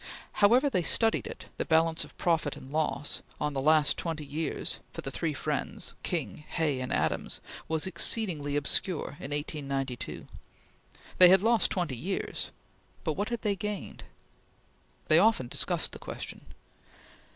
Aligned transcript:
However 0.41 0.67
they 0.67 0.81
studied 0.81 1.27
it, 1.27 1.45
the 1.57 1.63
balance 1.63 2.03
of 2.03 2.17
profit 2.17 2.57
and 2.57 2.71
loss, 2.73 3.21
on 3.39 3.53
the 3.53 3.61
last 3.61 3.99
twenty 3.99 4.25
years, 4.25 4.79
for 4.91 5.01
the 5.01 5.11
three 5.11 5.35
friends, 5.35 5.93
King, 6.01 6.37
Hay, 6.53 6.79
and 6.79 6.91
Adams, 6.91 7.39
was 7.67 7.85
exceedingly 7.85 8.55
obscure 8.55 9.09
in 9.19 9.29
1892. 9.29 10.25
They 11.19 11.29
had 11.29 11.43
lost 11.43 11.69
twenty 11.69 11.95
years, 11.97 12.49
but 13.03 13.13
what 13.13 13.29
had 13.29 13.43
they 13.43 13.55
gained? 13.55 14.05
They 15.07 15.19
often 15.19 15.47
discussed 15.47 15.91
the 15.91 15.99
question. 15.99 16.45